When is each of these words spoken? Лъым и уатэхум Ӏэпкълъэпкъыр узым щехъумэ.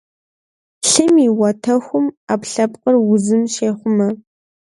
Лъым 0.89 1.15
и 1.25 1.27
уатэхум 1.37 2.05
Ӏэпкълъэпкъыр 2.13 2.95
узым 3.11 3.41
щехъумэ. 3.53 4.07